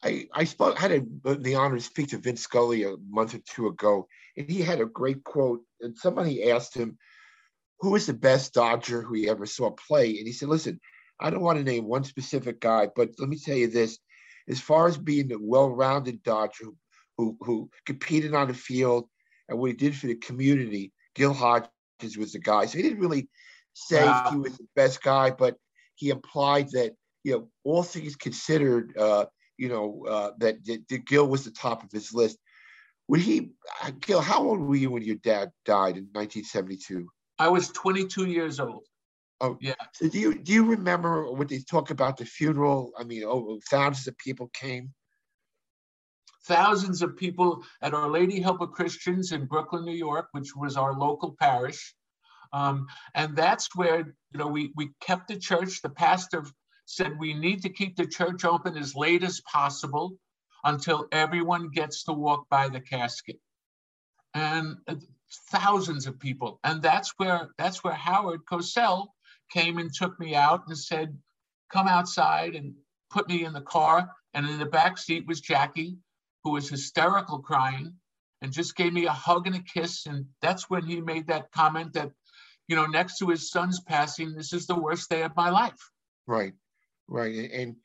I, 0.04 0.28
I 0.34 0.44
spoke, 0.46 0.78
had 0.78 0.92
a, 0.92 1.36
the 1.36 1.56
honor 1.56 1.76
to 1.76 1.82
speak 1.82 2.10
to 2.10 2.18
Vince 2.18 2.42
Scully 2.42 2.84
a 2.84 2.96
month 3.10 3.36
or 3.36 3.40
two 3.40 3.68
ago, 3.68 4.08
and 4.38 4.50
he 4.50 4.62
had 4.62 4.80
a 4.80 4.86
great 4.86 5.24
quote. 5.24 5.62
And 5.82 5.98
somebody 5.98 6.52
asked 6.52 6.76
him, 6.76 6.98
Who 7.82 7.96
is 7.96 8.06
the 8.06 8.14
best 8.14 8.54
Dodger 8.54 9.02
who 9.02 9.16
he 9.16 9.30
ever 9.30 9.46
saw 9.46 9.72
play? 9.72 10.18
And 10.18 10.28
he 10.28 10.32
said, 10.32 10.50
listen, 10.50 10.80
I 11.20 11.30
don't 11.30 11.42
want 11.42 11.58
to 11.58 11.64
name 11.64 11.86
one 11.86 12.04
specific 12.06 12.62
guy, 12.62 12.88
but 12.96 13.10
let 13.20 13.30
me 13.30 13.38
tell 13.38 13.56
you 13.56 13.68
this. 13.68 13.98
As 14.48 14.60
far 14.60 14.88
as 14.88 14.98
being 14.98 15.32
a 15.32 15.38
well-rounded 15.38 16.24
Dodger 16.24 16.66
who, 16.66 16.76
who, 17.18 17.38
who 17.42 17.70
competed 17.86 18.34
on 18.34 18.48
the 18.48 18.54
field 18.54 19.08
and 19.48 19.60
what 19.60 19.68
he 19.68 19.76
did 19.76 19.96
for 19.96 20.08
the 20.08 20.16
community, 20.16 20.92
Gil 21.14 21.34
Hodges 21.34 22.18
was 22.18 22.34
the 22.34 22.40
guy. 22.40 22.66
So 22.66 22.78
he 22.78 22.84
didn't 22.84 23.00
really 23.00 23.28
say 23.74 24.06
wow. 24.06 24.30
he 24.32 24.38
was 24.38 24.58
the 24.58 24.68
best 24.76 25.04
guy, 25.04 25.32
but 25.32 25.56
he 25.96 26.10
implied 26.10 26.70
that, 26.72 26.94
you 27.24 27.34
know, 27.34 27.50
all 27.64 27.84
things 27.84 28.16
considered, 28.16 28.98
uh, 28.98 29.26
you 29.60 29.70
know, 29.70 30.06
uh, 30.08 30.32
that, 30.40 30.66
that 30.66 31.06
Gil 31.06 31.28
was 31.28 31.44
the 31.44 31.52
top 31.52 31.84
of 31.84 31.92
his 31.92 32.14
list. 32.14 32.38
Would 33.10 33.20
he, 33.22 33.52
uh, 33.84 33.92
Gil, 34.00 34.22
how 34.22 34.44
old 34.44 34.62
were 34.62 34.76
you 34.76 34.92
when 34.92 35.04
your 35.04 35.18
dad 35.18 35.52
died 35.66 35.98
in 35.98 36.08
1972? 36.14 37.08
I 37.38 37.50
was 37.50 37.70
22 37.70 38.26
years 38.26 38.60
old. 38.60 38.86
Oh 39.42 39.58
yeah. 39.62 39.76
So 39.94 40.10
do 40.10 40.20
you 40.20 40.38
do 40.38 40.52
you 40.52 40.66
remember 40.66 41.32
when 41.32 41.48
they 41.48 41.60
talk 41.60 41.92
about 41.92 42.18
the 42.18 42.26
funeral? 42.26 42.92
I 42.98 43.06
mean, 43.06 43.24
oh, 43.26 43.60
thousands 43.70 44.08
of 44.08 44.18
people 44.18 44.50
came. 44.54 44.94
Thousands 46.46 47.02
of 47.02 47.16
people 47.16 47.64
at 47.82 47.94
Our 47.94 48.10
Lady 48.10 48.42
Help 48.42 48.60
of 48.60 48.72
Christians 48.72 49.32
in 49.32 49.46
Brooklyn, 49.46 49.86
New 49.86 49.96
York, 49.96 50.28
which 50.34 50.56
was 50.56 50.76
our 50.76 50.94
local 50.94 51.36
parish, 51.40 51.96
um, 52.52 52.88
and 53.16 53.36
that's 53.36 53.70
where 53.76 54.00
you 54.34 54.40
know 54.40 54.48
we 54.48 54.74
we 54.76 54.90
kept 55.00 55.30
the 55.30 55.38
church. 55.38 55.82
The 55.82 55.90
pastor 55.90 56.44
said 56.90 57.20
we 57.20 57.34
need 57.36 57.62
to 57.62 57.70
keep 57.70 57.96
the 57.96 58.08
church 58.08 58.44
open 58.46 58.76
as 58.76 58.96
late 58.96 59.24
as 59.24 59.42
possible 59.42 60.18
until 60.64 61.08
everyone 61.12 61.70
gets 61.70 62.04
to 62.04 62.14
walk 62.14 62.50
by 62.50 62.68
the 62.68 62.82
casket. 62.82 63.40
And 64.34 64.78
uh, 64.88 64.96
thousands 65.52 66.08
of 66.08 66.20
people, 66.20 66.60
and 66.64 66.82
that's 66.82 67.14
where 67.18 67.50
that's 67.58 67.84
where 67.84 67.94
Howard 67.94 68.42
Cosell 68.46 69.08
came 69.52 69.78
and 69.78 69.94
took 69.94 70.20
me 70.20 70.36
out 70.36 70.64
and 70.68 70.78
said, 70.78 71.16
"Come 71.72 71.88
outside," 71.88 72.56
and 72.56 72.74
put 73.12 73.30
me 73.30 73.46
in 73.46 73.54
the 73.54 73.62
car. 73.62 74.10
And 74.34 74.48
in 74.48 74.60
the 74.60 74.66
back 74.66 74.98
seat 74.98 75.28
was 75.28 75.42
Jackie, 75.42 75.98
who 76.44 76.52
was 76.52 76.70
hysterical 76.70 77.40
crying, 77.40 77.94
and 78.42 78.52
just 78.52 78.76
gave 78.76 78.94
me 78.94 79.06
a 79.06 79.12
hug 79.12 79.48
and 79.48 79.56
a 79.56 79.62
kiss. 79.62 80.06
And 80.06 80.26
that's 80.42 80.70
when 80.70 80.84
he 80.84 81.02
made 81.02 81.28
that 81.28 81.52
comment 81.52 81.94
that, 81.94 82.12
you 82.68 82.76
know, 82.76 82.86
next 82.86 83.18
to 83.20 83.30
his 83.30 83.50
son's 83.50 83.80
passing, 83.80 84.34
this 84.34 84.54
is 84.54 84.68
the 84.68 84.80
worst 84.80 85.10
day 85.10 85.24
of 85.24 85.36
my 85.36 85.50
life. 85.50 85.80
Right, 86.28 86.54
right, 87.10 87.52
and. 87.52 87.76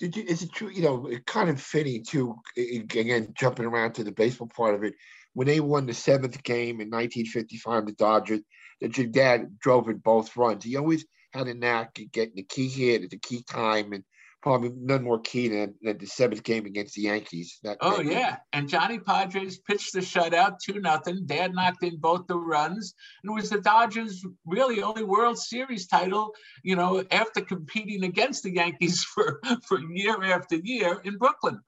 Did 0.00 0.16
you, 0.16 0.24
is 0.24 0.42
it 0.42 0.52
true? 0.52 0.70
You 0.70 0.82
know, 0.82 1.06
it 1.06 1.24
kind 1.24 1.48
of 1.48 1.60
fitting 1.60 2.02
to 2.08 2.34
again 2.56 3.32
jumping 3.38 3.64
around 3.64 3.92
to 3.92 4.02
the 4.02 4.10
baseball 4.10 4.48
part 4.48 4.74
of 4.74 4.82
it 4.82 4.94
when 5.34 5.46
they 5.46 5.60
won 5.60 5.86
the 5.86 5.94
seventh 5.94 6.42
game 6.42 6.80
in 6.80 6.90
1955, 6.90 7.86
the 7.86 7.92
Dodgers, 7.92 8.40
that 8.80 8.98
your 8.98 9.06
dad 9.06 9.56
drove 9.60 9.88
in 9.88 9.98
both 9.98 10.36
runs. 10.36 10.64
He 10.64 10.76
always 10.76 11.06
had 11.32 11.46
a 11.46 11.54
knack 11.54 11.98
at 12.00 12.10
getting 12.10 12.34
the 12.34 12.42
key 12.42 12.68
hit 12.68 13.04
at 13.04 13.10
the 13.10 13.18
key 13.18 13.44
time, 13.48 13.92
and 13.92 14.02
probably 14.44 14.70
none 14.76 15.02
more 15.02 15.18
key 15.20 15.48
than, 15.48 15.74
than 15.80 15.96
the 15.96 16.06
seventh 16.06 16.42
game 16.42 16.66
against 16.66 16.94
the 16.94 17.00
Yankees. 17.00 17.58
That, 17.62 17.78
oh 17.80 17.96
that 17.96 18.04
yeah, 18.04 18.36
and 18.52 18.68
Johnny 18.68 18.98
Podres 18.98 19.56
pitched 19.66 19.94
the 19.94 20.00
shutout 20.00 20.58
two 20.62 20.80
nothing. 20.80 21.22
Dad 21.24 21.54
knocked 21.54 21.82
in 21.82 21.96
both 21.96 22.26
the 22.26 22.36
runs, 22.36 22.94
and 23.22 23.30
it 23.30 23.34
was 23.34 23.48
the 23.48 23.62
Dodgers' 23.62 24.22
really 24.44 24.82
only 24.82 25.02
World 25.02 25.38
Series 25.38 25.86
title. 25.86 26.34
You 26.62 26.76
know, 26.76 27.02
after 27.10 27.40
competing 27.40 28.04
against 28.04 28.42
the 28.42 28.52
Yankees 28.52 29.02
for 29.14 29.40
for 29.66 29.80
year 29.80 30.22
after 30.22 30.56
year 30.56 31.00
in 31.04 31.16
Brooklyn. 31.16 31.60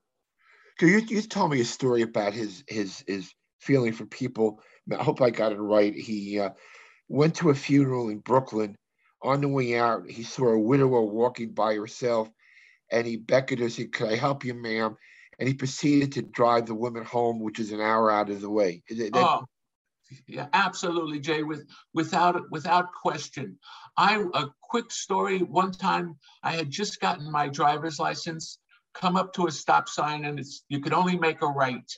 Could 0.79 0.91
you, 0.91 0.99
you 0.99 1.23
tell 1.23 1.49
me 1.49 1.63
a 1.63 1.65
story 1.65 2.03
about 2.03 2.35
his 2.35 2.63
his 2.69 3.03
his 3.07 3.33
feeling 3.59 3.95
for 3.95 4.05
people. 4.05 4.61
I 4.93 5.03
hope 5.03 5.23
I 5.23 5.31
got 5.31 5.53
it 5.53 5.59
right. 5.59 5.95
He 5.95 6.39
uh, 6.39 6.51
went 7.09 7.37
to 7.37 7.49
a 7.49 7.55
funeral 7.55 8.11
in 8.11 8.19
Brooklyn. 8.19 8.77
On 9.23 9.41
the 9.41 9.49
way 9.49 9.79
out, 9.79 10.11
he 10.11 10.23
saw 10.23 10.49
a 10.49 10.59
widower 10.59 11.01
walking 11.01 11.53
by 11.53 11.75
herself, 11.75 12.29
and 12.91 13.07
he 13.07 13.17
beckoned 13.17 13.61
her. 13.61 13.71
Said, 13.71 13.93
"Could 13.93 14.09
I 14.09 14.17
help 14.17 14.45
you, 14.45 14.55
ma'am?" 14.55 14.97
And 15.39 15.49
he 15.49 15.55
proceeded 15.55 16.13
to 16.13 16.23
drive 16.23 16.67
the 16.67 16.75
woman 16.75 17.05
home, 17.05 17.41
which 17.41 17.59
is 17.59 17.73
an 17.73 17.81
hour 17.81 18.11
out 18.11 18.31
of 18.31 18.41
the 18.41 18.51
way. 18.51 18.83
That, 18.89 19.11
oh, 19.15 19.45
yeah, 20.27 20.49
absolutely, 20.53 21.21
Jay. 21.21 21.43
With 21.43 21.67
without 21.95 22.51
without 22.51 22.93
question. 22.93 23.59
I 23.97 24.25
a 24.35 24.47
quick 24.63 24.91
story. 24.91 25.39
One 25.39 25.73
time, 25.73 26.17
I 26.43 26.53
had 26.53 26.71
just 26.71 27.01
gotten 27.01 27.31
my 27.31 27.49
driver's 27.49 27.99
license. 27.99 28.59
Come 28.95 29.17
up 29.17 29.35
to 29.35 29.47
a 29.47 29.53
stop 29.53 29.89
sign, 29.89 30.25
and 30.25 30.39
it's 30.41 30.65
you 30.69 30.81
could 30.81 30.95
only 30.95 31.19
make 31.19 31.43
a 31.43 31.47
right 31.47 31.91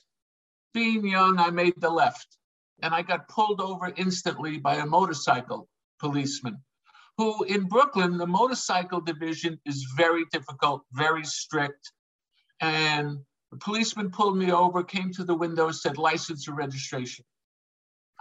being 0.73 1.05
young, 1.07 1.39
I 1.39 1.49
made 1.49 1.73
the 1.77 1.89
left 1.89 2.37
and 2.81 2.93
I 2.93 3.01
got 3.01 3.27
pulled 3.27 3.61
over 3.61 3.91
instantly 3.95 4.57
by 4.57 4.75
a 4.75 4.85
motorcycle 4.85 5.67
policeman 5.99 6.61
who 7.19 7.43
in 7.43 7.65
Brooklyn, 7.65 8.17
the 8.17 8.25
motorcycle 8.25 9.01
division 9.01 9.59
is 9.65 9.85
very 9.97 10.23
difficult, 10.31 10.83
very 10.93 11.25
strict. 11.25 11.91
And 12.61 13.17
the 13.51 13.57
policeman 13.57 14.09
pulled 14.09 14.37
me 14.37 14.53
over, 14.53 14.85
came 14.85 15.11
to 15.11 15.25
the 15.25 15.35
window, 15.35 15.69
said 15.71 15.97
license 15.97 16.47
or 16.47 16.53
registration. 16.53 17.25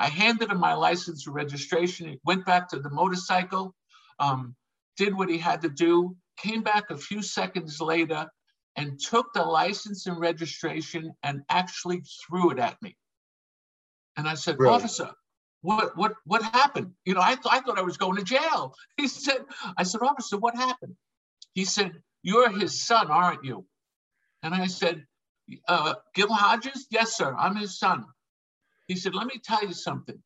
I 0.00 0.08
handed 0.08 0.50
him 0.50 0.58
my 0.58 0.74
license 0.74 1.28
or 1.28 1.30
registration. 1.30 2.08
He 2.08 2.18
went 2.24 2.44
back 2.44 2.68
to 2.70 2.80
the 2.80 2.90
motorcycle, 2.90 3.72
um, 4.18 4.56
did 4.96 5.16
what 5.16 5.30
he 5.30 5.38
had 5.38 5.62
to 5.62 5.68
do, 5.68 6.16
came 6.36 6.64
back 6.64 6.90
a 6.90 6.96
few 6.96 7.22
seconds 7.22 7.80
later 7.80 8.26
and 8.74 8.98
took 8.98 9.32
the 9.32 9.44
license 9.44 10.08
and 10.08 10.18
registration 10.18 11.12
and 11.22 11.42
actually 11.48 12.02
threw 12.26 12.50
it 12.50 12.58
at 12.58 12.82
me. 12.82 12.96
And 14.16 14.28
I 14.28 14.34
said, 14.34 14.58
really? 14.58 14.74
Officer, 14.74 15.12
what 15.62 15.96
what 15.96 16.14
what 16.24 16.42
happened? 16.42 16.92
You 17.04 17.14
know, 17.14 17.20
I, 17.20 17.34
th- 17.34 17.46
I 17.50 17.60
thought 17.60 17.78
I 17.78 17.82
was 17.82 17.96
going 17.96 18.16
to 18.16 18.24
jail. 18.24 18.74
He 18.96 19.08
said, 19.08 19.44
I 19.76 19.82
said, 19.82 20.02
Officer, 20.02 20.38
what 20.38 20.54
happened? 20.56 20.94
He 21.54 21.64
said, 21.64 21.92
You're 22.22 22.50
his 22.50 22.82
son, 22.82 23.10
aren't 23.10 23.44
you? 23.44 23.66
And 24.42 24.54
I 24.54 24.66
said, 24.66 25.04
uh, 25.66 25.94
Gil 26.14 26.32
Hodges? 26.32 26.86
Yes, 26.90 27.16
sir, 27.16 27.34
I'm 27.36 27.56
his 27.56 27.78
son. 27.78 28.04
He 28.86 28.96
said, 28.96 29.14
Let 29.14 29.26
me 29.26 29.40
tell 29.42 29.64
you 29.66 29.72
something. 29.72 30.20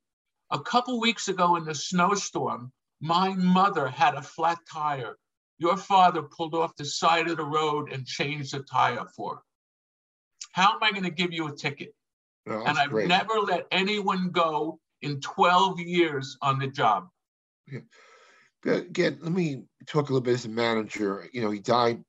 A 0.50 0.60
couple 0.60 1.00
weeks 1.00 1.28
ago 1.28 1.56
in 1.56 1.64
the 1.64 1.74
snowstorm, 1.74 2.72
my 3.00 3.30
mother 3.30 3.88
had 3.88 4.14
a 4.14 4.22
flat 4.22 4.58
tire 4.70 5.16
your 5.62 5.76
father 5.76 6.22
pulled 6.22 6.56
off 6.56 6.74
the 6.76 6.84
side 6.84 7.30
of 7.30 7.36
the 7.36 7.44
road 7.44 7.92
and 7.92 8.04
changed 8.04 8.52
the 8.52 8.60
tire 8.60 9.06
for. 9.16 9.36
her. 9.36 9.42
How 10.50 10.74
am 10.74 10.82
I 10.82 10.90
going 10.90 11.04
to 11.04 11.10
give 11.10 11.32
you 11.32 11.46
a 11.46 11.56
ticket? 11.56 11.94
Oh, 12.48 12.64
and 12.66 12.76
I've 12.76 12.90
great. 12.90 13.06
never 13.06 13.34
let 13.34 13.66
anyone 13.70 14.30
go 14.30 14.80
in 15.02 15.20
12 15.20 15.80
years 15.80 16.36
on 16.40 16.58
the 16.58 16.68
job. 16.68 17.08
Yeah. 17.66 17.80
Again, 18.64 19.18
let 19.20 19.32
me 19.32 19.64
talk 19.86 20.08
a 20.08 20.12
little 20.12 20.20
bit 20.20 20.34
as 20.34 20.44
a 20.44 20.48
manager. 20.48 21.28
You 21.32 21.42
know, 21.42 21.50
he 21.50 21.58
died 21.58 22.02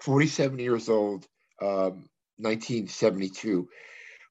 47 0.00 0.58
years 0.58 0.88
old, 0.88 1.26
um, 1.60 2.08
1972. 2.38 3.68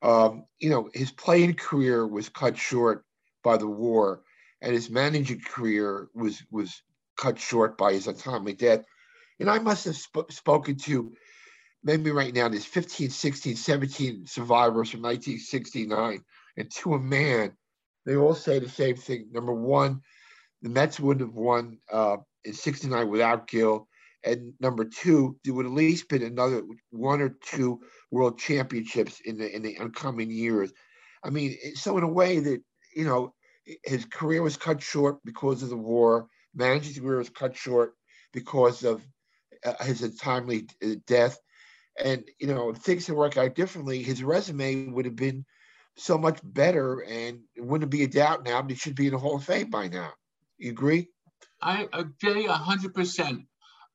Um, 0.01 0.46
you 0.60 0.70
know, 0.70 0.89
his 0.94 1.12
playing 1.12 1.53
career 1.53 2.06
was 2.06 2.27
cut 2.27 2.58
short 2.58 3.06
by 3.44 3.58
the 3.58 3.68
war, 3.68 4.24
and 4.62 4.74
his 4.74 4.89
managing 4.89 5.41
career 5.41 6.10
was 6.13 6.44
was 6.51 6.82
cut 7.18 7.39
short 7.39 7.77
by 7.77 7.94
his 7.94 8.08
untimely 8.08 8.53
death. 8.53 8.84
And 9.39 9.50
I 9.50 9.60
must 9.60 9.86
have 9.86 9.96
sp- 9.96 10.30
spoken 10.30 10.75
to 10.77 11.13
maybe 11.84 12.12
right 12.12 12.34
now 12.34 12.50
there's 12.50 12.65
15, 12.65 13.10
16, 13.10 13.56
17 13.56 14.25
survivors 14.27 14.89
from 14.89 15.01
1969. 15.01 16.24
And 16.58 16.72
to 16.72 16.94
a 16.96 17.00
man, 17.00 17.53
they 18.05 18.15
all 18.15 18.36
say 18.36 18.60
the 18.60 18.70
same 18.70 18.96
thing. 18.96 19.29
Number 19.31 19.53
one, 19.53 20.01
the 20.62 20.70
Mets 20.70 21.00
wouldn't 21.00 21.27
have 21.27 21.36
won 21.36 21.79
uh, 21.91 22.17
in 22.43 22.53
69 22.53 23.10
without 23.10 23.48
Gil. 23.48 23.88
And 24.24 24.53
number 24.60 24.86
two, 24.86 25.38
there 25.43 25.53
would 25.53 25.65
at 25.65 25.72
least 25.72 26.10
been 26.10 26.22
another 26.22 26.63
one 26.91 27.22
or 27.22 27.36
two 27.43 27.81
world 28.12 28.38
championships 28.38 29.20
in 29.25 29.38
the 29.38 29.53
in 29.55 29.63
the 29.63 29.77
upcoming 29.79 30.29
years. 30.29 30.72
I 31.24 31.31
mean, 31.31 31.58
so 31.74 31.98
in 31.98 32.03
a 32.03 32.08
way 32.08 32.39
that, 32.39 32.62
you 32.96 33.05
know, 33.05 33.34
his 33.84 34.05
career 34.05 34.43
was 34.43 34.58
cut 34.58 34.81
short 34.81 35.17
because 35.24 35.63
of 35.63 35.70
the 35.70 35.77
war 35.77 36.27
Manager's 36.53 37.00
career 37.00 37.17
was 37.17 37.29
cut 37.29 37.55
short 37.55 37.93
because 38.34 38.84
of 38.84 39.05
uh, 39.65 39.84
his 39.84 40.01
untimely 40.01 40.67
uh, 40.84 40.96
death. 41.08 41.38
And, 42.03 42.24
you 42.39 42.48
know, 42.48 42.70
if 42.70 42.77
things 42.77 43.08
had 43.08 43.15
worked 43.15 43.38
out 43.38 43.55
differently, 43.55 44.01
his 44.01 44.24
resume 44.24 44.88
would 44.88 45.05
have 45.05 45.15
been 45.15 45.46
so 45.98 46.18
much 46.18 46.40
better 46.44 47.02
and 47.02 47.42
it 47.56 47.64
wouldn't 47.64 47.92
be 47.92 48.04
a 48.04 48.08
doubt 48.08 48.44
now, 48.44 48.62
but 48.62 48.72
he 48.72 48.78
should 48.78 48.96
be 48.96 49.08
in 49.08 49.14
the 49.14 49.20
Hall 49.20 49.36
of 49.36 49.44
Fame 49.44 49.70
by 49.70 49.88
now. 49.88 50.12
You 50.58 50.72
agree? 50.72 51.08
I 51.62 51.88
agree 51.94 52.46
a 52.46 52.54
hundred 52.54 52.94
percent. 52.94 53.46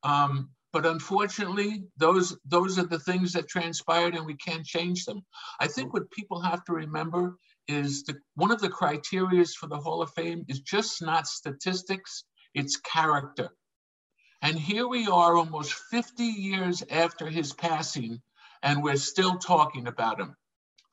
Um, 0.03 0.49
but 0.73 0.85
unfortunately, 0.85 1.83
those 1.97 2.37
those 2.45 2.77
are 2.77 2.85
the 2.85 2.99
things 2.99 3.33
that 3.33 3.47
transpired, 3.47 4.15
and 4.15 4.25
we 4.25 4.35
can't 4.35 4.65
change 4.65 5.05
them. 5.05 5.25
I 5.59 5.67
think 5.67 5.93
what 5.93 6.11
people 6.11 6.41
have 6.41 6.63
to 6.65 6.73
remember 6.73 7.37
is 7.67 8.03
that 8.03 8.17
one 8.35 8.51
of 8.51 8.61
the 8.61 8.69
criterias 8.69 9.53
for 9.53 9.67
the 9.67 9.79
Hall 9.79 10.01
of 10.01 10.11
Fame 10.13 10.45
is 10.47 10.59
just 10.59 11.01
not 11.01 11.27
statistics; 11.27 12.25
it's 12.53 12.77
character. 12.77 13.49
And 14.41 14.57
here 14.57 14.87
we 14.87 15.07
are, 15.07 15.35
almost 15.35 15.73
50 15.73 16.23
years 16.23 16.83
after 16.91 17.27
his 17.27 17.53
passing, 17.53 18.21
and 18.61 18.83
we're 18.83 18.97
still 18.97 19.37
talking 19.37 19.87
about 19.87 20.19
him. 20.19 20.35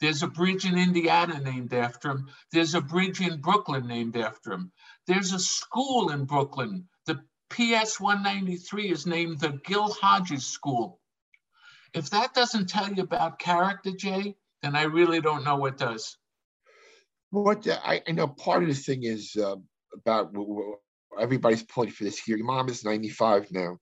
There's 0.01 0.23
a 0.23 0.29
bridge 0.29 0.65
in 0.65 0.77
Indiana 0.77 1.41
named 1.41 1.73
after 1.73 2.11
him. 2.11 2.29
There's 2.53 2.75
a 2.75 2.81
bridge 2.81 3.21
in 3.21 3.41
Brooklyn 3.41 3.87
named 3.87 4.17
after 4.17 4.53
him. 4.53 4.73
There's 5.07 5.33
a 5.33 5.39
school 5.39 6.11
in 6.11 6.25
Brooklyn. 6.25 6.89
The 7.07 7.21
PS 7.51 8.01
193 8.01 8.91
is 8.91 9.07
named 9.07 9.41
the 9.41 9.61
Gil 9.65 9.93
Hodges 9.93 10.47
School. 10.47 11.01
If 11.95 12.11
that 12.11 12.35
doesn't 12.35 12.69
tell 12.69 12.93
you 12.93 13.03
about 13.03 13.39
character, 13.39 13.93
Jay, 13.93 14.35
then 14.63 14.75
I 14.75 14.83
really 14.83 15.21
don't 15.21 15.45
know 15.45 15.57
what 15.57 15.79
does. 15.79 16.17
What 17.31 17.67
I, 17.69 18.03
I 18.07 18.13
know 18.13 18.27
part 18.27 18.63
of 18.63 18.69
the 18.69 18.75
thing 18.75 19.05
is 19.05 19.37
uh, 19.37 19.57
about 19.95 20.35
everybody's 21.19 21.63
pulling 21.63 21.91
for 21.91 22.05
this 22.05 22.19
here. 22.19 22.37
Your 22.37 22.47
mom 22.47 22.69
is 22.69 22.85
95 22.85 23.53
now. 23.53 23.79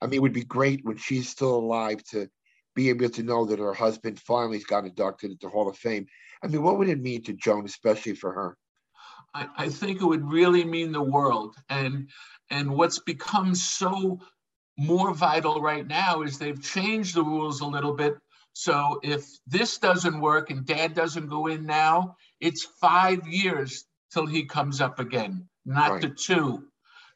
I 0.00 0.06
mean, 0.06 0.14
it 0.14 0.22
would 0.22 0.32
be 0.32 0.44
great 0.44 0.84
when 0.84 0.98
she's 0.98 1.28
still 1.28 1.56
alive 1.56 2.02
to 2.10 2.28
be 2.74 2.88
able 2.88 3.08
to 3.08 3.22
know 3.22 3.44
that 3.46 3.58
her 3.58 3.74
husband 3.74 4.20
finally's 4.20 4.64
got 4.64 4.84
inducted 4.84 5.30
into 5.30 5.46
the 5.46 5.50
Hall 5.50 5.68
of 5.68 5.76
Fame. 5.76 6.06
I 6.42 6.48
mean, 6.48 6.62
what 6.62 6.78
would 6.78 6.88
it 6.88 7.00
mean 7.00 7.22
to 7.24 7.32
Joan, 7.32 7.64
especially 7.64 8.14
for 8.14 8.32
her? 8.32 8.56
I, 9.34 9.48
I 9.56 9.68
think 9.68 10.00
it 10.00 10.06
would 10.06 10.30
really 10.30 10.64
mean 10.64 10.92
the 10.92 11.02
world. 11.02 11.56
And 11.68 12.08
and 12.50 12.70
what's 12.70 12.98
become 12.98 13.54
so 13.54 14.20
more 14.76 15.14
vital 15.14 15.60
right 15.60 15.86
now 15.86 16.22
is 16.22 16.38
they've 16.38 16.62
changed 16.62 17.14
the 17.14 17.24
rules 17.24 17.60
a 17.60 17.66
little 17.66 17.94
bit. 17.94 18.16
So 18.52 19.00
if 19.02 19.24
this 19.46 19.78
doesn't 19.78 20.20
work 20.20 20.50
and 20.50 20.64
dad 20.64 20.94
doesn't 20.94 21.28
go 21.28 21.46
in 21.46 21.66
now, 21.66 22.16
it's 22.40 22.64
five 22.80 23.26
years 23.26 23.84
till 24.12 24.26
he 24.26 24.44
comes 24.44 24.80
up 24.80 25.00
again, 25.00 25.48
not 25.64 25.92
right. 25.92 26.02
the 26.02 26.08
two. 26.10 26.64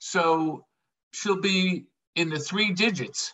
So 0.00 0.64
she'll 1.12 1.40
be 1.40 1.86
in 2.16 2.30
the 2.30 2.38
three 2.38 2.72
digits, 2.72 3.32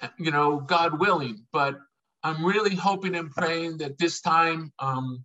you 0.18 0.30
know, 0.30 0.60
God 0.60 1.00
willing. 1.00 1.46
But 1.52 1.76
I'm 2.22 2.44
really 2.44 2.74
hoping 2.74 3.14
and 3.14 3.30
praying 3.30 3.78
that 3.78 3.98
this 3.98 4.20
time 4.20 4.72
um, 4.78 5.24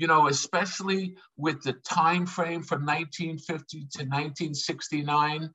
you 0.00 0.06
know, 0.06 0.28
especially 0.28 1.14
with 1.36 1.62
the 1.62 1.74
time 1.74 2.24
frame 2.24 2.62
from 2.62 2.86
1950 2.86 3.80
to 3.80 3.98
1969, 3.98 5.50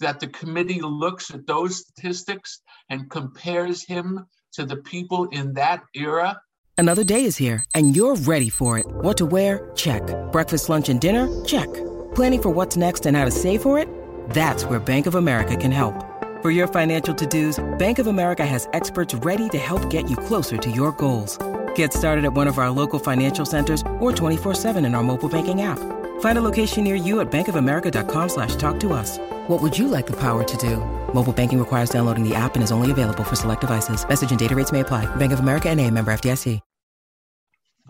that 0.00 0.18
the 0.18 0.26
committee 0.28 0.80
looks 0.80 1.30
at 1.34 1.46
those 1.46 1.80
statistics 1.80 2.62
and 2.88 3.10
compares 3.10 3.84
him 3.84 4.26
to 4.54 4.64
the 4.64 4.76
people 4.76 5.26
in 5.26 5.52
that 5.52 5.82
era. 5.94 6.40
Another 6.78 7.04
day 7.04 7.24
is 7.24 7.36
here, 7.36 7.62
and 7.74 7.94
you're 7.94 8.16
ready 8.16 8.48
for 8.48 8.78
it. 8.78 8.86
What 8.88 9.18
to 9.18 9.26
wear? 9.26 9.70
Check. 9.76 10.02
Breakfast, 10.32 10.70
lunch, 10.70 10.88
and 10.88 10.98
dinner? 10.98 11.28
Check. 11.44 11.68
Planning 12.14 12.42
for 12.42 12.48
what's 12.48 12.78
next 12.78 13.04
and 13.04 13.14
how 13.14 13.26
to 13.26 13.30
save 13.30 13.60
for 13.60 13.78
it? 13.78 13.86
That's 14.30 14.64
where 14.64 14.80
Bank 14.80 15.06
of 15.06 15.14
America 15.14 15.58
can 15.58 15.70
help. 15.70 16.09
For 16.42 16.50
your 16.50 16.68
financial 16.68 17.14
to-dos, 17.14 17.62
Bank 17.76 17.98
of 17.98 18.06
America 18.06 18.46
has 18.46 18.66
experts 18.72 19.14
ready 19.16 19.50
to 19.50 19.58
help 19.58 19.90
get 19.90 20.08
you 20.08 20.16
closer 20.16 20.56
to 20.56 20.70
your 20.70 20.90
goals. 20.92 21.36
Get 21.74 21.92
started 21.92 22.24
at 22.24 22.32
one 22.32 22.48
of 22.48 22.56
our 22.56 22.70
local 22.70 22.98
financial 22.98 23.44
centers 23.44 23.82
or 23.98 24.10
24-7 24.10 24.82
in 24.86 24.94
our 24.94 25.02
mobile 25.02 25.28
banking 25.28 25.60
app. 25.60 25.78
Find 26.20 26.38
a 26.38 26.40
location 26.40 26.82
near 26.82 26.94
you 26.94 27.20
at 27.20 27.30
bankofamerica.com 27.30 28.28
slash 28.30 28.56
talk 28.56 28.80
to 28.80 28.94
us. 28.94 29.18
What 29.48 29.60
would 29.60 29.76
you 29.76 29.86
like 29.86 30.06
the 30.06 30.16
power 30.16 30.42
to 30.42 30.56
do? 30.56 30.78
Mobile 31.12 31.34
banking 31.34 31.58
requires 31.58 31.90
downloading 31.90 32.26
the 32.26 32.34
app 32.34 32.54
and 32.54 32.64
is 32.64 32.72
only 32.72 32.90
available 32.90 33.22
for 33.22 33.36
select 33.36 33.60
devices. 33.60 34.08
Message 34.08 34.30
and 34.30 34.38
data 34.38 34.56
rates 34.56 34.72
may 34.72 34.80
apply. 34.80 35.04
Bank 35.16 35.32
of 35.32 35.40
America 35.40 35.68
and 35.68 35.78
a 35.78 35.90
member 35.90 36.10
FDIC. 36.10 36.58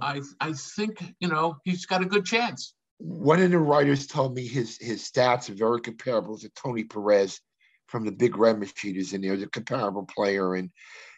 I, 0.02 0.22
I 0.40 0.54
think, 0.54 1.14
you 1.20 1.28
know, 1.28 1.58
he's 1.64 1.86
got 1.86 2.02
a 2.02 2.06
good 2.06 2.24
chance. 2.24 2.74
One 2.98 3.40
of 3.40 3.52
the 3.52 3.58
writers 3.58 4.08
told 4.08 4.34
me 4.34 4.44
his, 4.44 4.76
his 4.80 5.08
stats 5.08 5.50
are 5.50 5.54
very 5.54 5.80
comparable 5.80 6.36
to 6.38 6.48
Tony 6.48 6.82
Perez 6.82 7.40
from 7.90 8.04
the 8.04 8.12
Big 8.12 8.36
Red 8.36 8.58
Machine 8.58 8.96
is 8.96 9.12
in 9.12 9.22
there, 9.22 9.36
the 9.36 9.48
comparable 9.48 10.04
player. 10.04 10.54
And 10.54 10.70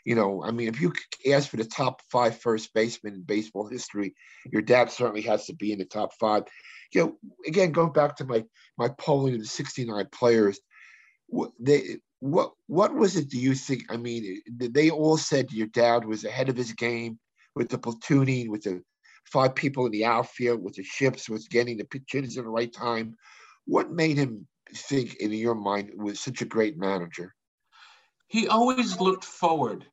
you 0.04 0.14
know, 0.14 0.42
I 0.42 0.50
mean, 0.50 0.68
if 0.68 0.80
you 0.80 0.92
ask 1.30 1.48
for 1.48 1.58
the 1.58 1.64
top 1.64 2.02
five 2.10 2.38
first 2.38 2.74
basemen 2.74 3.14
in 3.14 3.22
baseball 3.22 3.68
history, 3.68 4.14
your 4.50 4.62
dad 4.62 4.90
certainly 4.90 5.22
has 5.22 5.46
to 5.46 5.54
be 5.54 5.72
in 5.72 5.78
the 5.78 5.84
top 5.84 6.10
five. 6.18 6.44
You 6.92 7.00
know, 7.02 7.16
again, 7.46 7.72
going 7.72 7.92
back 7.92 8.16
to 8.16 8.24
my 8.24 8.44
my 8.78 8.88
polling 8.88 9.34
of 9.34 9.40
the 9.40 9.46
69 9.46 10.06
players, 10.12 10.58
what 11.28 11.52
they 11.60 11.98
what 12.20 12.52
what 12.66 12.94
was 12.94 13.16
it? 13.16 13.28
Do 13.28 13.38
you 13.38 13.54
think? 13.54 13.84
I 13.90 13.96
mean, 13.96 14.40
they 14.48 14.90
all 14.90 15.16
said 15.16 15.52
your 15.52 15.68
dad 15.68 16.04
was 16.04 16.24
ahead 16.24 16.48
of 16.48 16.56
his 16.56 16.72
game 16.72 17.18
with 17.54 17.68
the 17.68 17.78
platooning, 17.78 18.48
with 18.48 18.62
the 18.62 18.82
five 19.26 19.54
people 19.54 19.86
in 19.86 19.92
the 19.92 20.04
outfield, 20.04 20.62
with 20.62 20.74
the 20.74 20.84
ships, 20.84 21.28
with 21.28 21.48
getting 21.48 21.76
the 21.76 21.84
pitches 21.84 22.38
at 22.38 22.44
the 22.44 22.50
right 22.50 22.72
time. 22.72 23.16
What 23.66 23.92
made 23.92 24.16
him 24.16 24.46
think, 24.74 25.16
in 25.16 25.32
your 25.32 25.54
mind, 25.54 25.90
was 25.96 26.20
such 26.20 26.42
a 26.42 26.46
great 26.46 26.76
manager? 26.76 27.34
He 28.28 28.48
always 28.48 28.98
looked 29.00 29.24
forward 29.24 29.86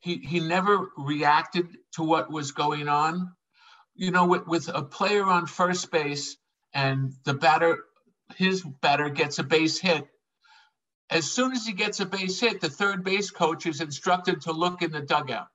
he 0.00 0.16
he 0.18 0.40
never 0.40 0.90
reacted 0.96 1.76
to 1.92 2.02
what 2.02 2.30
was 2.30 2.52
going 2.52 2.88
on. 2.88 3.32
You 3.94 4.10
know, 4.10 4.26
with, 4.26 4.46
with 4.46 4.68
a 4.72 4.82
player 4.82 5.24
on 5.24 5.46
first 5.46 5.90
base 5.90 6.36
and 6.72 7.12
the 7.24 7.34
batter, 7.34 7.78
his 8.36 8.62
batter 8.62 9.08
gets 9.08 9.40
a 9.40 9.42
base 9.42 9.78
hit. 9.78 10.06
As 11.10 11.30
soon 11.30 11.52
as 11.52 11.66
he 11.66 11.72
gets 11.72 11.98
a 12.00 12.06
base 12.06 12.38
hit, 12.38 12.60
the 12.60 12.68
third 12.68 13.02
base 13.02 13.30
coach 13.30 13.66
is 13.66 13.80
instructed 13.80 14.42
to 14.42 14.52
look 14.52 14.82
in 14.82 14.92
the 14.92 15.00
dugout 15.00 15.48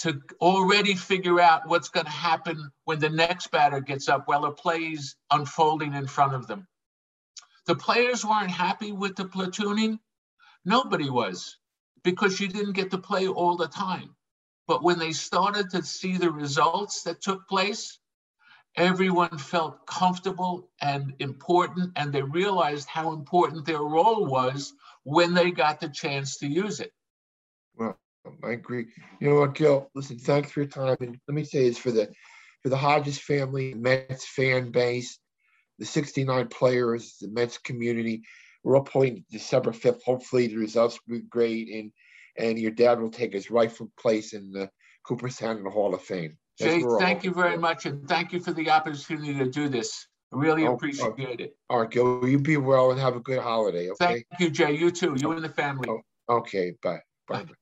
to 0.00 0.20
already 0.40 0.94
figure 0.94 1.40
out 1.40 1.68
what's 1.68 1.88
going 1.88 2.06
to 2.06 2.12
happen 2.12 2.70
when 2.84 2.98
the 2.98 3.08
next 3.08 3.50
batter 3.50 3.80
gets 3.80 4.08
up 4.08 4.22
while 4.26 4.44
a 4.44 4.52
play 4.52 4.78
is 4.78 5.16
unfolding 5.30 5.94
in 5.94 6.06
front 6.06 6.34
of 6.34 6.46
them. 6.46 6.66
The 7.66 7.76
players 7.76 8.24
weren't 8.24 8.50
happy 8.50 8.92
with 8.92 9.16
the 9.16 9.24
platooning. 9.24 9.98
Nobody 10.64 11.10
was 11.10 11.56
because 12.02 12.40
you 12.40 12.48
didn't 12.48 12.72
get 12.72 12.90
to 12.90 12.98
play 12.98 13.28
all 13.28 13.56
the 13.56 13.68
time. 13.68 14.14
But 14.66 14.82
when 14.82 14.98
they 14.98 15.12
started 15.12 15.70
to 15.70 15.82
see 15.82 16.16
the 16.16 16.30
results 16.30 17.02
that 17.02 17.20
took 17.20 17.48
place, 17.48 17.98
everyone 18.76 19.38
felt 19.38 19.86
comfortable 19.86 20.70
and 20.80 21.14
important, 21.18 21.92
and 21.96 22.12
they 22.12 22.22
realized 22.22 22.88
how 22.88 23.12
important 23.12 23.66
their 23.66 23.82
role 23.82 24.26
was 24.26 24.72
when 25.04 25.34
they 25.34 25.50
got 25.50 25.80
the 25.80 25.88
chance 25.88 26.38
to 26.38 26.46
use 26.46 26.80
it. 26.80 26.92
Well, 27.76 27.98
I 28.42 28.50
agree. 28.50 28.86
You 29.20 29.30
know 29.30 29.40
what, 29.40 29.54
Gil? 29.54 29.90
Listen, 29.94 30.18
thanks 30.18 30.52
for 30.52 30.60
your 30.60 30.68
time. 30.68 30.96
And 31.00 31.18
let 31.28 31.34
me 31.34 31.44
say 31.44 31.68
this 31.68 31.78
for 31.78 31.90
the 31.90 32.10
for 32.62 32.68
the 32.68 32.76
Hodges 32.76 33.18
family, 33.18 33.74
Mets 33.74 34.26
fan 34.26 34.70
base, 34.70 35.18
the 35.82 35.86
69 35.86 36.46
players, 36.46 37.16
the 37.20 37.26
Mets 37.26 37.58
community 37.58 38.22
we're 38.62 38.76
all 38.76 38.84
playing 38.84 39.24
December 39.30 39.72
5th. 39.72 40.02
Hopefully 40.04 40.46
the 40.46 40.56
results 40.56 40.98
will 41.06 41.16
be 41.16 41.22
great 41.22 41.68
and 41.68 41.92
and 42.38 42.58
your 42.58 42.70
dad 42.70 43.00
will 43.00 43.10
take 43.10 43.34
his 43.34 43.50
rightful 43.50 43.90
place 43.98 44.32
in 44.32 44.52
the 44.52 44.70
Cooperstown 45.06 45.62
Hall 45.66 45.94
of 45.94 46.00
Fame. 46.00 46.38
That's 46.58 46.76
Jay, 46.76 46.84
thank 46.98 47.24
you 47.24 47.32
very 47.32 47.58
much 47.58 47.84
and 47.86 48.08
thank 48.08 48.32
you 48.32 48.40
for 48.40 48.52
the 48.52 48.70
opportunity 48.70 49.34
to 49.34 49.50
do 49.50 49.68
this. 49.68 50.06
I 50.32 50.38
really 50.38 50.66
oh, 50.66 50.74
appreciate 50.74 51.12
oh, 51.18 51.44
it. 51.44 51.56
All 51.68 51.80
right, 51.80 51.90
Gil, 51.90 52.26
you 52.26 52.38
be 52.38 52.56
well 52.56 52.90
and 52.90 53.00
have 53.00 53.16
a 53.16 53.20
good 53.20 53.40
holiday. 53.40 53.90
Okay. 53.90 54.06
Thank 54.06 54.26
you, 54.38 54.48
Jay. 54.48 54.72
You 54.72 54.90
too. 54.90 55.14
You 55.18 55.32
and 55.32 55.44
the 55.44 55.50
family. 55.50 55.88
Oh, 55.90 56.00
okay. 56.36 56.72
Bye. 56.82 57.00
Bye. 57.28 57.42
bye. 57.42 57.52